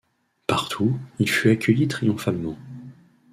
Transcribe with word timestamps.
Partout, 0.47 0.97
il 1.19 1.29
fut 1.29 1.51
accueilli 1.51 1.87
triomphalement. 1.87 2.57